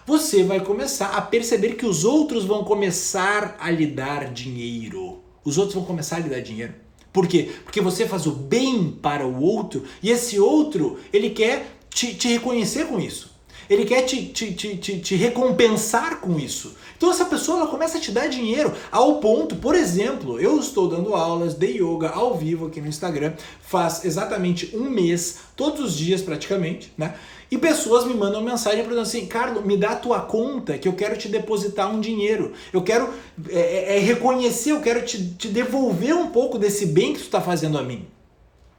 Você 0.06 0.44
vai 0.44 0.60
começar 0.60 1.16
a 1.16 1.20
perceber 1.20 1.74
que 1.74 1.84
os 1.84 2.04
outros 2.04 2.44
vão 2.44 2.62
começar 2.62 3.56
a 3.58 3.68
lhe 3.72 3.88
dar 3.88 4.32
dinheiro. 4.32 5.18
Os 5.44 5.58
outros 5.58 5.74
vão 5.74 5.84
começar 5.84 6.16
a 6.16 6.18
lhe 6.20 6.28
dar 6.28 6.38
dinheiro. 6.38 6.74
Por 7.12 7.26
quê? 7.26 7.50
Porque 7.64 7.80
você 7.80 8.06
faz 8.06 8.24
o 8.24 8.30
bem 8.30 8.92
para 8.92 9.26
o 9.26 9.42
outro 9.42 9.82
e 10.00 10.12
esse 10.12 10.38
outro, 10.38 10.96
ele 11.12 11.30
quer 11.30 11.76
te, 11.90 12.14
te 12.14 12.28
reconhecer 12.28 12.86
com 12.86 13.00
isso. 13.00 13.34
Ele 13.68 13.84
quer 13.84 14.02
te, 14.02 14.26
te, 14.26 14.52
te, 14.52 14.76
te, 14.76 15.16
recompensar 15.16 16.20
com 16.20 16.38
isso. 16.38 16.76
Então 16.96 17.10
essa 17.10 17.24
pessoa 17.24 17.58
ela 17.58 17.66
começa 17.68 17.98
a 17.98 18.00
te 18.00 18.10
dar 18.10 18.28
dinheiro 18.28 18.72
ao 18.90 19.16
ponto, 19.16 19.56
por 19.56 19.74
exemplo, 19.74 20.40
eu 20.40 20.58
estou 20.58 20.88
dando 20.88 21.14
aulas 21.14 21.54
de 21.54 21.82
yoga 21.82 22.08
ao 22.08 22.36
vivo 22.36 22.66
aqui 22.66 22.80
no 22.80 22.88
Instagram 22.88 23.34
faz 23.60 24.04
exatamente 24.04 24.76
um 24.76 24.88
mês, 24.88 25.38
todos 25.56 25.80
os 25.80 25.96
dias 25.96 26.22
praticamente, 26.22 26.92
né? 26.96 27.14
E 27.50 27.56
pessoas 27.56 28.04
me 28.04 28.14
mandam 28.14 28.42
mensagem 28.42 28.80
perguntando 28.80 29.02
assim, 29.02 29.26
Carlos, 29.26 29.64
me 29.64 29.76
dá 29.76 29.90
a 29.90 29.96
tua 29.96 30.20
conta 30.20 30.76
que 30.78 30.88
eu 30.88 30.94
quero 30.94 31.16
te 31.16 31.28
depositar 31.28 31.92
um 31.92 32.00
dinheiro. 32.00 32.52
Eu 32.72 32.82
quero 32.82 33.08
é, 33.48 33.60
é, 33.94 33.96
é 33.96 34.00
reconhecer, 34.00 34.72
eu 34.72 34.80
quero 34.80 35.04
te, 35.04 35.34
te 35.34 35.48
devolver 35.48 36.14
um 36.14 36.28
pouco 36.28 36.58
desse 36.58 36.86
bem 36.86 37.12
que 37.12 37.20
tu 37.20 37.26
está 37.26 37.40
fazendo 37.40 37.78
a 37.78 37.82
mim. 37.82 38.06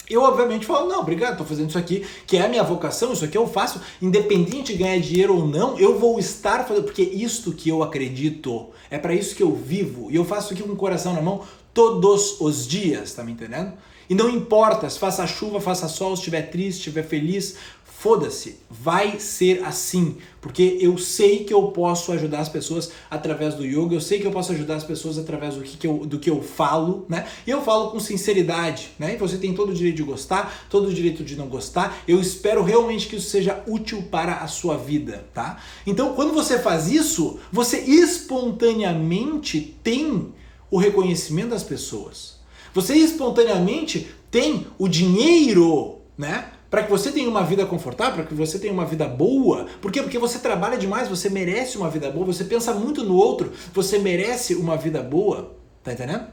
Eu, 0.10 0.22
obviamente, 0.22 0.66
falo, 0.66 0.88
não, 0.88 1.02
obrigado, 1.02 1.34
estou 1.34 1.46
fazendo 1.46 1.70
isso 1.70 1.78
aqui, 1.78 2.06
que 2.26 2.38
é 2.38 2.46
a 2.46 2.48
minha 2.48 2.64
vocação, 2.64 3.12
isso 3.12 3.26
aqui 3.26 3.38
eu 3.38 3.46
faço, 3.46 3.82
independente 4.02 4.72
de 4.72 4.80
ganhar 4.80 5.00
dinheiro 5.00 5.36
ou 5.36 5.46
não, 5.46 5.78
eu 5.78 6.00
vou 6.00 6.18
estar 6.18 6.66
fazendo, 6.66 6.86
porque 6.86 7.02
isto 7.02 7.52
que 7.52 7.68
eu 7.68 7.84
acredito, 7.84 8.68
é 8.90 8.98
para 8.98 9.14
isso 9.14 9.36
que 9.36 9.44
eu 9.44 9.54
vivo, 9.54 10.10
e 10.10 10.16
eu 10.16 10.24
faço 10.24 10.54
aqui 10.54 10.64
com 10.64 10.72
o 10.72 10.78
coração 10.78 11.14
na 11.14 11.22
mão 11.22 11.42
todos 11.74 12.40
os 12.40 12.66
dias, 12.66 13.14
tá 13.14 13.24
me 13.24 13.34
entendendo? 13.34 13.74
E 14.10 14.16
não 14.16 14.30
importa 14.30 14.90
se 14.90 14.98
faça 14.98 15.28
chuva, 15.28 15.60
faça 15.60 15.88
sol, 15.88 16.16
se 16.16 16.22
estiver 16.22 16.44
triste, 16.44 16.78
estiver 16.78 17.04
feliz, 17.04 17.56
Foda-se, 18.00 18.60
vai 18.70 19.20
ser 19.20 19.66
assim, 19.66 20.18
porque 20.40 20.78
eu 20.80 21.00
sei 21.00 21.44
que 21.44 21.52
eu 21.52 21.70
posso 21.70 22.12
ajudar 22.12 22.42
as 22.42 22.48
pessoas 22.48 22.92
através 23.10 23.56
do 23.56 23.66
yoga, 23.66 23.96
eu 23.96 24.00
sei 24.00 24.20
que 24.20 24.28
eu 24.28 24.32
posso 24.32 24.52
ajudar 24.52 24.76
as 24.76 24.84
pessoas 24.84 25.18
através 25.18 25.56
do 25.56 25.64
que, 25.64 25.88
eu, 25.88 26.06
do 26.06 26.20
que 26.20 26.30
eu 26.30 26.40
falo, 26.44 27.08
né? 27.10 27.26
E 27.48 27.50
eu 27.50 27.60
falo 27.64 27.90
com 27.90 28.00
sinceridade, 28.00 28.92
né? 29.00 29.16
E 29.16 29.18
você 29.18 29.36
tem 29.40 29.52
todo 29.52 29.72
o 29.72 29.74
direito 29.74 29.96
de 29.96 30.04
gostar, 30.04 30.68
todo 30.70 30.90
o 30.90 30.94
direito 30.94 31.24
de 31.24 31.36
não 31.36 31.48
gostar. 31.48 32.04
Eu 32.08 32.22
espero 32.22 32.62
realmente 32.62 33.08
que 33.08 33.16
isso 33.16 33.32
seja 33.32 33.64
útil 33.66 34.04
para 34.12 34.36
a 34.36 34.48
sua 34.48 34.78
vida, 34.78 35.26
tá? 35.34 35.60
Então, 35.84 36.14
quando 36.14 36.36
você 36.36 36.60
faz 36.60 36.92
isso, 36.92 37.40
você 37.52 37.80
espontaneamente 37.80 39.76
tem 39.82 40.32
o 40.70 40.78
reconhecimento 40.78 41.50
das 41.50 41.64
pessoas. 41.64 42.37
Você 42.78 42.94
espontaneamente 42.94 44.08
tem 44.30 44.68
o 44.78 44.88
dinheiro, 44.88 45.98
né? 46.16 46.52
para 46.70 46.84
que 46.84 46.92
você 46.92 47.12
tenha 47.12 47.28
uma 47.28 47.44
vida 47.44 47.66
confortável, 47.66 48.16
para 48.16 48.26
que 48.26 48.36
você 48.36 48.60
tenha 48.60 48.72
uma 48.72 48.86
vida 48.86 49.08
boa. 49.08 49.66
Por 49.82 49.92
quê? 49.92 50.02
Porque 50.02 50.20
você 50.20 50.38
trabalha 50.38 50.78
demais, 50.78 51.08
você 51.08 51.28
merece 51.28 51.76
uma 51.76 51.90
vida 51.90 52.12
boa, 52.12 52.26
você 52.26 52.44
pensa 52.44 52.74
muito 52.74 53.04
no 53.04 53.16
outro, 53.16 53.52
você 53.74 53.98
merece 53.98 54.54
uma 54.54 54.78
vida 54.78 55.02
boa. 55.02 55.56
Tá 55.84 55.94
entendendo? 55.94 56.28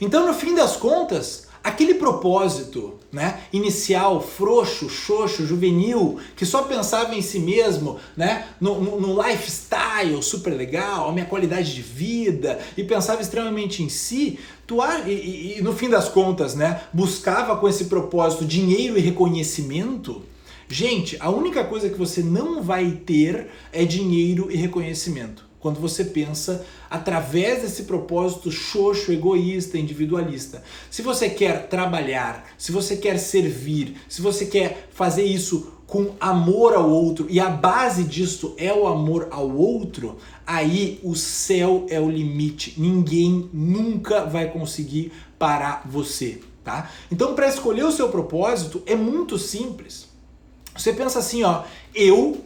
Então, 0.00 0.26
no 0.26 0.32
fim 0.32 0.54
das 0.54 0.76
contas, 0.76 1.47
aquele 1.62 1.94
propósito 1.94 2.94
né, 3.10 3.40
inicial, 3.52 4.20
frouxo, 4.20 4.88
xoxo, 4.88 5.46
juvenil, 5.46 6.18
que 6.36 6.44
só 6.44 6.62
pensava 6.62 7.14
em 7.14 7.22
si 7.22 7.38
mesmo, 7.38 7.98
né, 8.16 8.46
no, 8.60 9.00
no, 9.00 9.22
lifestyle 9.22 10.22
super 10.22 10.50
legal, 10.50 11.08
a 11.08 11.12
minha 11.12 11.24
qualidade 11.24 11.74
de 11.74 11.82
vida, 11.82 12.58
e 12.76 12.84
pensava 12.84 13.22
extremamente 13.22 13.82
em 13.82 13.88
si, 13.88 14.38
tu, 14.66 14.78
e, 15.06 15.56
e 15.58 15.62
no 15.62 15.74
fim 15.74 15.88
das 15.88 16.08
contas, 16.08 16.54
né, 16.54 16.82
buscava 16.92 17.56
com 17.56 17.68
esse 17.68 17.86
propósito 17.86 18.44
dinheiro 18.44 18.98
e 18.98 19.00
reconhecimento, 19.00 20.22
gente, 20.68 21.16
a 21.20 21.30
única 21.30 21.64
coisa 21.64 21.88
que 21.88 21.98
você 21.98 22.22
não 22.22 22.62
vai 22.62 22.90
ter 22.90 23.48
é 23.72 23.84
dinheiro 23.84 24.48
e 24.50 24.56
reconhecimento 24.56 25.47
quando 25.60 25.80
você 25.80 26.04
pensa 26.04 26.64
através 26.88 27.62
desse 27.62 27.84
propósito 27.84 28.50
xoxo, 28.50 29.12
egoísta, 29.12 29.78
individualista. 29.78 30.62
Se 30.90 31.02
você 31.02 31.28
quer 31.28 31.68
trabalhar, 31.68 32.46
se 32.56 32.72
você 32.72 32.96
quer 32.96 33.18
servir, 33.18 33.96
se 34.08 34.22
você 34.22 34.46
quer 34.46 34.88
fazer 34.92 35.24
isso 35.24 35.72
com 35.86 36.14
amor 36.20 36.74
ao 36.74 36.88
outro 36.88 37.26
e 37.30 37.40
a 37.40 37.48
base 37.48 38.04
disso 38.04 38.54
é 38.58 38.72
o 38.72 38.86
amor 38.86 39.28
ao 39.30 39.50
outro, 39.50 40.18
aí 40.46 41.00
o 41.02 41.14
céu 41.14 41.86
é 41.88 41.98
o 41.98 42.10
limite. 42.10 42.74
Ninguém 42.76 43.48
nunca 43.52 44.26
vai 44.26 44.50
conseguir 44.50 45.10
parar 45.38 45.82
você, 45.86 46.40
tá? 46.62 46.90
Então, 47.10 47.34
para 47.34 47.48
escolher 47.48 47.84
o 47.84 47.92
seu 47.92 48.10
propósito 48.10 48.82
é 48.84 48.94
muito 48.94 49.38
simples. 49.38 50.08
Você 50.76 50.92
pensa 50.92 51.18
assim, 51.18 51.42
ó, 51.42 51.62
eu 51.94 52.44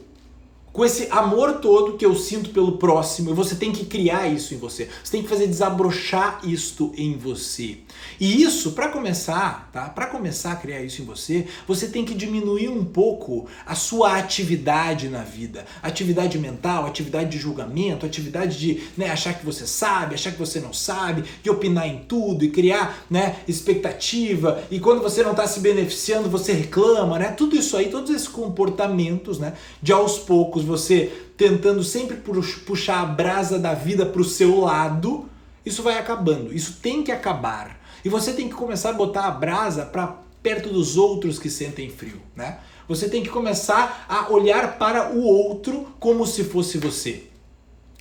com 0.73 0.85
esse 0.85 1.07
amor 1.11 1.55
todo 1.55 1.97
que 1.99 2.07
eu 2.07 2.15
sinto 2.15 2.51
pelo 2.51 2.79
próximo, 2.79 3.31
e 3.31 3.35
você 3.35 3.55
tem 3.55 3.73
que 3.73 3.85
criar 3.85 4.27
isso 4.29 4.55
em 4.55 4.57
você. 4.57 4.89
Você 5.05 5.13
tem 5.13 5.23
que 5.23 5.29
fazer 5.29 5.47
desabrochar 5.47 6.41
isto 6.45 6.93
em 6.97 7.17
você. 7.17 7.79
E 8.19 8.43
isso, 8.43 8.73
para 8.73 8.89
começar, 8.89 9.69
tá? 9.73 9.89
Para 9.89 10.07
começar 10.07 10.53
a 10.53 10.57
criar 10.57 10.81
isso 10.81 11.03
em 11.03 11.05
você, 11.05 11.47
você 11.69 11.89
tem 11.89 12.05
que 12.05 12.15
diminuir 12.15 12.69
um 12.69 12.85
pouco 12.85 13.47
a 13.67 13.75
sua 13.75 14.17
atividade 14.17 15.09
na 15.09 15.23
vida. 15.23 15.67
Atividade 15.83 16.39
mental, 16.39 16.87
atividade 16.87 17.31
de 17.31 17.39
julgamento, 17.39 18.07
atividade 18.07 18.59
de 18.59 18.83
né, 18.97 19.11
achar 19.11 19.35
que 19.35 19.45
você 19.45 19.67
sabe, 19.67 20.15
achar 20.15 20.33
que 20.33 20.39
você 20.39 20.59
não 20.59 20.73
sabe, 20.73 21.25
de 21.43 21.51
opinar 21.51 21.87
em 21.87 21.99
tudo 22.09 22.45
e 22.45 22.51
criar 22.51 23.05
né, 23.11 23.37
expectativa. 23.47 24.63
E 24.71 24.81
quando 24.81 25.03
você 25.03 25.23
não 25.23 25.33
está 25.33 25.47
se 25.47 25.61
beneficiando, 25.61 26.31
você 26.31 26.53
reclama, 26.53 27.19
né? 27.19 27.29
Tudo 27.29 27.57
isso 27.57 27.77
aí, 27.77 27.91
todos 27.91 28.11
esses 28.11 28.29
comportamentos, 28.29 29.39
né? 29.39 29.55
De 29.83 29.93
aos 29.93 30.19
poucos 30.19 30.62
você 30.65 31.13
tentando 31.37 31.83
sempre 31.83 32.17
puxar 32.17 33.01
a 33.01 33.07
brasa 33.07 33.59
da 33.59 33.75
vida 33.75 34.07
para 34.07 34.21
o 34.21 34.25
seu 34.25 34.61
lado, 34.61 35.29
isso 35.65 35.83
vai 35.83 35.99
acabando. 35.99 36.53
Isso 36.53 36.79
tem 36.83 37.03
que 37.03 37.13
acabar. 37.13 37.81
E 38.05 38.09
você 38.09 38.33
tem 38.33 38.49
que 38.49 38.55
começar 38.55 38.91
a 38.91 38.95
botar 38.95 39.27
a 39.27 39.31
brasa 39.31 39.87
para 39.87 40.19
perto 40.43 40.69
dos 40.69 40.97
outros 40.97 41.39
que 41.39 41.49
sentem 41.49 41.89
frio, 41.89 42.21
né? 42.35 42.59
Você 42.89 43.09
tem 43.09 43.23
que 43.23 43.29
começar 43.29 44.05
a 44.09 44.31
olhar 44.33 44.77
para 44.77 45.13
o 45.13 45.23
outro 45.23 45.95
como 46.01 46.27
se 46.27 46.43
fosse 46.43 46.79
você. 46.79 47.29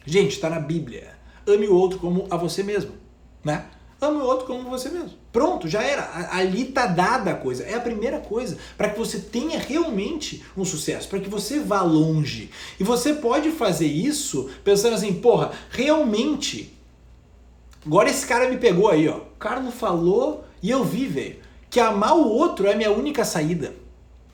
Gente, 0.05 0.31
está 0.31 0.49
na 0.49 0.59
Bíblia. 0.59 1.13
Ame 1.45 1.67
o 1.67 1.75
outro 1.75 1.99
como 1.99 2.27
a 2.29 2.35
você 2.35 2.63
mesmo, 2.63 2.91
né? 3.43 3.65
Ame 4.01 4.17
o 4.17 4.25
outro 4.25 4.47
como 4.47 4.67
você 4.69 4.89
mesmo. 4.89 5.11
Pronto, 5.31 5.67
já 5.67 5.83
era. 5.83 6.29
Ali 6.31 6.65
tá 6.65 6.87
dada 6.87 7.31
a 7.31 7.35
coisa. 7.35 7.63
É 7.63 7.75
a 7.75 7.79
primeira 7.79 8.19
coisa 8.19 8.57
para 8.75 8.89
que 8.89 8.97
você 8.97 9.19
tenha 9.19 9.59
realmente 9.59 10.43
um 10.57 10.65
sucesso, 10.65 11.07
para 11.07 11.19
que 11.19 11.29
você 11.29 11.59
vá 11.59 11.81
longe. 11.81 12.49
E 12.79 12.83
você 12.83 13.13
pode 13.13 13.51
fazer 13.51 13.85
isso 13.85 14.49
pensando 14.63 14.95
assim, 14.95 15.13
porra, 15.13 15.51
realmente. 15.69 16.75
Agora 17.85 18.09
esse 18.09 18.25
cara 18.25 18.49
me 18.49 18.57
pegou 18.57 18.89
aí, 18.89 19.07
ó. 19.07 19.17
O 19.17 19.37
cara 19.39 19.59
não 19.59 19.71
falou 19.71 20.43
e 20.61 20.69
eu 20.69 20.83
vi, 20.83 21.05
velho, 21.05 21.39
que 21.69 21.79
amar 21.79 22.15
o 22.15 22.27
outro 22.27 22.67
é 22.67 22.73
a 22.73 22.77
minha 22.77 22.91
única 22.91 23.23
saída. 23.23 23.75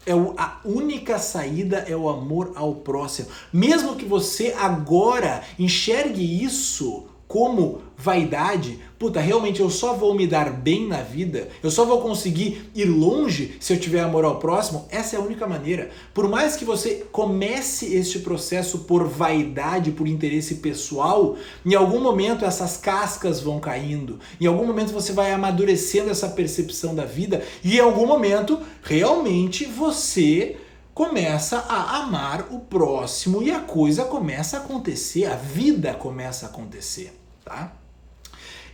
É 0.06 0.16
o, 0.16 0.34
a 0.38 0.62
única 0.64 1.20
saída 1.20 1.80
é 1.80 1.96
o 1.96 2.08
amor 2.08 2.54
ao 2.56 2.76
próximo. 2.76 3.28
Mesmo 3.52 3.98
que 3.98 4.06
você 4.06 4.56
agora 4.58 5.44
enxergue 5.60 6.44
isso 6.44 7.08
como 7.28 7.82
vaidade, 7.98 8.80
puta, 8.98 9.20
realmente 9.20 9.60
eu 9.60 9.70
só 9.70 9.94
vou 9.94 10.14
me 10.14 10.28
dar 10.28 10.52
bem 10.52 10.88
na 10.88 11.02
vida, 11.02 11.50
eu 11.62 11.70
só 11.70 11.84
vou 11.84 12.00
conseguir 12.00 12.70
ir 12.76 12.86
longe 12.86 13.58
se 13.60 13.74
eu 13.74 13.80
tiver 13.80 14.02
amor 14.02 14.24
ao 14.24 14.38
próximo, 14.38 14.88
essa 14.90 15.16
é 15.16 15.20
a 15.20 15.22
única 15.22 15.48
maneira. 15.48 15.90
Por 16.14 16.30
mais 16.30 16.56
que 16.56 16.64
você 16.64 17.06
comece 17.12 17.96
este 17.96 18.20
processo 18.20 18.80
por 18.80 19.08
vaidade, 19.08 19.92
por 19.92 20.08
interesse 20.08 20.56
pessoal, 20.56 21.36
em 21.66 21.74
algum 21.74 22.00
momento 22.00 22.46
essas 22.46 22.78
cascas 22.78 23.42
vão 23.42 23.60
caindo, 23.60 24.20
em 24.40 24.46
algum 24.46 24.66
momento 24.66 24.94
você 24.94 25.12
vai 25.12 25.32
amadurecendo 25.32 26.10
essa 26.10 26.30
percepção 26.30 26.96
da 26.96 27.04
vida 27.04 27.44
e 27.64 27.78
em 27.78 27.82
algum 27.82 28.06
momento 28.06 28.60
realmente 28.84 29.66
você 29.66 30.56
começa 30.98 31.60
a 31.70 31.98
amar 31.98 32.48
o 32.50 32.60
próximo 32.60 33.44
e 33.44 33.51
a 33.51 33.60
coisa 33.60 34.04
começa 34.06 34.58
a 34.58 34.62
acontecer, 34.62 35.25
a 35.25 35.36
vida 35.36 35.94
começa 35.94 36.48
a 36.48 36.50
acontecer, 36.50 37.13
tá? 37.46 37.72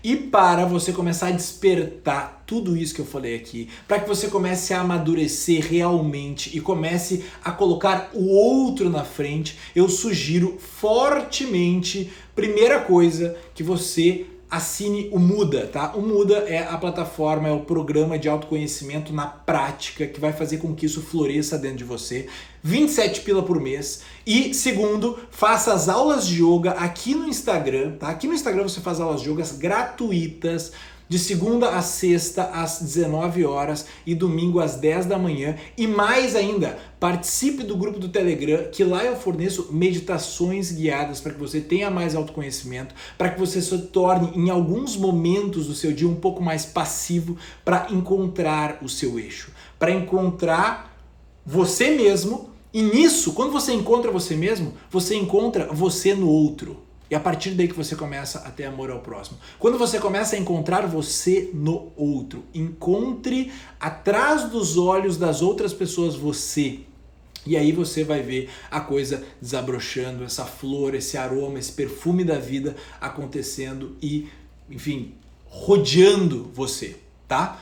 E 0.01 0.15
para 0.15 0.63
você 0.63 0.93
começar 0.93 1.27
a 1.27 1.31
despertar 1.31 2.41
tudo 2.47 2.77
isso 2.77 2.95
que 2.95 3.01
eu 3.01 3.05
falei 3.05 3.35
aqui, 3.35 3.67
para 3.85 3.99
que 3.99 4.07
você 4.07 4.29
comece 4.29 4.73
a 4.73 4.79
amadurecer 4.79 5.67
realmente 5.69 6.57
e 6.57 6.61
comece 6.61 7.25
a 7.43 7.51
colocar 7.51 8.11
o 8.13 8.29
outro 8.29 8.89
na 8.89 9.03
frente, 9.03 9.59
eu 9.75 9.89
sugiro 9.89 10.57
fortemente, 10.57 12.09
primeira 12.33 12.79
coisa, 12.79 13.35
que 13.53 13.63
você 13.63 14.27
assine 14.53 15.09
o 15.11 15.17
Muda, 15.17 15.65
tá? 15.65 15.93
O 15.95 16.01
Muda 16.01 16.35
é 16.47 16.59
a 16.59 16.77
plataforma, 16.77 17.47
é 17.47 17.51
o 17.51 17.61
programa 17.61 18.19
de 18.19 18.29
autoconhecimento 18.29 19.11
na 19.11 19.25
prática 19.25 20.05
que 20.05 20.19
vai 20.19 20.31
fazer 20.31 20.57
com 20.57 20.75
que 20.75 20.85
isso 20.85 21.01
floresça 21.01 21.57
dentro 21.57 21.77
de 21.77 21.83
você. 21.83 22.27
27 22.61 23.21
pila 23.21 23.41
por 23.41 23.59
mês. 23.59 24.01
E 24.27 24.53
segundo, 24.53 25.17
faça 25.31 25.73
as 25.73 25.89
aulas 25.89 26.27
de 26.27 26.43
yoga 26.43 26.71
aqui 26.71 27.15
no 27.15 27.27
Instagram, 27.27 27.93
tá? 27.97 28.09
Aqui 28.09 28.27
no 28.27 28.33
Instagram 28.33 28.63
você 28.63 28.79
faz 28.79 28.99
aulas 28.99 29.21
de 29.21 29.29
yoga 29.31 29.43
gratuitas 29.57 30.71
de 31.07 31.19
segunda 31.19 31.69
a 31.69 31.81
sexta 31.81 32.43
às 32.45 32.81
19 32.81 33.45
horas 33.45 33.85
e 34.05 34.15
domingo 34.15 34.59
às 34.59 34.75
10 34.75 35.05
da 35.05 35.17
manhã. 35.17 35.55
E 35.77 35.87
mais 35.87 36.35
ainda, 36.35 36.77
participe 36.99 37.63
do 37.63 37.75
grupo 37.75 37.99
do 37.99 38.09
Telegram, 38.09 38.69
que 38.71 38.83
lá 38.83 39.03
eu 39.03 39.15
forneço 39.15 39.69
meditações 39.71 40.71
guiadas 40.71 41.19
para 41.19 41.33
que 41.33 41.39
você 41.39 41.59
tenha 41.59 41.89
mais 41.89 42.15
autoconhecimento, 42.15 42.95
para 43.17 43.29
que 43.29 43.39
você 43.39 43.61
se 43.61 43.77
torne 43.77 44.31
em 44.35 44.49
alguns 44.49 44.95
momentos 44.95 45.67
do 45.67 45.75
seu 45.75 45.91
dia 45.91 46.07
um 46.07 46.15
pouco 46.15 46.41
mais 46.41 46.65
passivo 46.65 47.37
para 47.63 47.87
encontrar 47.91 48.79
o 48.81 48.89
seu 48.89 49.19
eixo, 49.19 49.51
para 49.77 49.91
encontrar 49.91 50.97
você 51.45 51.91
mesmo. 51.91 52.49
E 52.73 52.81
nisso, 52.81 53.33
quando 53.33 53.51
você 53.51 53.71
encontra 53.73 54.09
você 54.09 54.35
mesmo, 54.35 54.73
você 54.89 55.15
encontra 55.15 55.67
você 55.71 56.15
no 56.15 56.27
outro. 56.27 56.81
E 57.13 57.15
a 57.15 57.19
partir 57.19 57.51
daí 57.51 57.67
que 57.67 57.75
você 57.75 57.95
começa 57.95 58.39
a 58.39 58.49
ter 58.49 58.63
amor 58.63 58.89
ao 58.89 58.97
próximo. 58.97 59.37
Quando 59.59 59.77
você 59.77 59.99
começa 59.99 60.35
a 60.35 60.39
encontrar 60.39 60.87
você 60.87 61.51
no 61.53 61.91
outro, 61.95 62.43
encontre 62.55 63.51
atrás 63.79 64.49
dos 64.49 64.79
olhos 64.79 65.15
das 65.15 65.39
outras 65.39 65.71
pessoas 65.75 66.15
você. 66.15 66.79
E 67.45 67.55
aí 67.55 67.71
você 67.71 68.03
vai 68.03 68.23
ver 68.23 68.49
a 68.71 68.79
coisa 68.79 69.23
desabrochando, 69.39 70.23
essa 70.23 70.43
flor, 70.43 70.95
esse 70.95 71.15
aroma, 71.15 71.59
esse 71.59 71.73
perfume 71.73 72.23
da 72.23 72.39
vida 72.39 72.75
acontecendo 72.99 73.95
e, 74.01 74.27
enfim, 74.67 75.13
rodeando 75.45 76.49
você, 76.51 76.95
tá? 77.27 77.61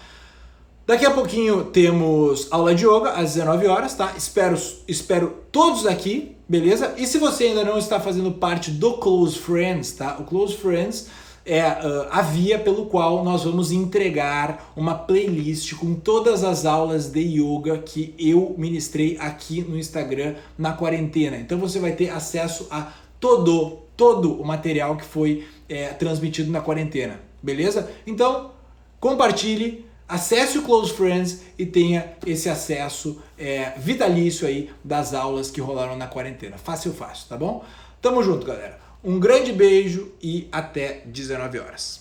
Daqui 0.87 1.05
a 1.05 1.11
pouquinho 1.11 1.65
temos 1.65 2.47
aula 2.49 2.73
de 2.73 2.85
yoga 2.85 3.11
às 3.11 3.33
19 3.33 3.67
horas, 3.67 3.95
tá? 3.95 4.13
Espero, 4.15 4.57
espero 4.87 5.43
todos 5.51 5.85
aqui, 5.85 6.37
beleza? 6.51 6.95
E 6.97 7.07
se 7.07 7.17
você 7.17 7.45
ainda 7.45 7.63
não 7.63 7.77
está 7.77 7.97
fazendo 7.97 8.29
parte 8.29 8.71
do 8.71 8.95
Close 8.97 9.39
Friends, 9.39 9.93
tá? 9.93 10.17
O 10.19 10.25
Close 10.25 10.57
Friends 10.57 11.07
é 11.45 11.63
uh, 11.63 12.07
a 12.11 12.21
via 12.21 12.59
pelo 12.59 12.87
qual 12.87 13.23
nós 13.23 13.45
vamos 13.45 13.71
entregar 13.71 14.69
uma 14.75 14.93
playlist 14.93 15.75
com 15.75 15.95
todas 15.95 16.43
as 16.43 16.65
aulas 16.65 17.07
de 17.07 17.21
yoga 17.21 17.77
que 17.77 18.13
eu 18.19 18.53
ministrei 18.57 19.17
aqui 19.17 19.61
no 19.61 19.77
Instagram 19.77 20.35
na 20.57 20.73
quarentena. 20.73 21.37
Então 21.37 21.57
você 21.57 21.79
vai 21.79 21.93
ter 21.93 22.09
acesso 22.09 22.67
a 22.69 22.91
todo, 23.17 23.77
todo 23.95 24.33
o 24.33 24.45
material 24.45 24.97
que 24.97 25.05
foi 25.05 25.47
é, 25.69 25.87
transmitido 25.93 26.51
na 26.51 26.59
quarentena, 26.59 27.21
beleza? 27.41 27.89
Então 28.05 28.51
compartilhe 28.99 29.85
acesse 30.11 30.57
o 30.57 30.63
Close 30.63 30.91
Friends 30.91 31.41
e 31.57 31.65
tenha 31.65 32.13
esse 32.27 32.49
acesso 32.49 33.21
é, 33.39 33.71
vitalício 33.77 34.45
aí 34.45 34.69
das 34.83 35.13
aulas 35.13 35.49
que 35.49 35.61
rolaram 35.61 35.95
na 35.95 36.05
quarentena. 36.05 36.57
Fácil, 36.57 36.91
fácil, 36.91 37.29
tá 37.29 37.37
bom? 37.37 37.63
Tamo 38.01 38.21
junto, 38.21 38.45
galera. 38.45 38.77
Um 39.01 39.17
grande 39.19 39.53
beijo 39.53 40.11
e 40.21 40.49
até 40.51 41.01
19 41.05 41.59
horas. 41.59 42.00